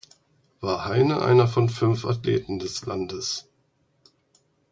War 0.61 0.85
Heine 0.85 1.21
einer 1.21 1.47
von 1.47 1.69
fünf 1.69 2.05
Athleten 2.05 2.57
des 2.57 2.87
Landes. 2.87 3.47